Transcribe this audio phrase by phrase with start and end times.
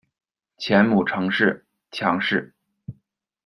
[0.57, 2.55] 前母程氏；强氏。